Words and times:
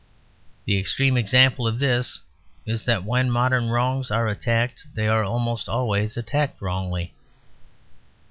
The 0.65 0.79
extreme 0.79 1.15
example 1.15 1.67
of 1.67 1.77
this 1.77 2.21
is 2.65 2.85
that 2.85 3.03
when 3.03 3.29
modern 3.29 3.69
wrongs 3.69 4.09
are 4.09 4.27
attacked, 4.27 4.87
they 4.95 5.07
are 5.07 5.23
almost 5.23 5.69
always 5.69 6.17
attacked 6.17 6.59
wrongly. 6.59 7.13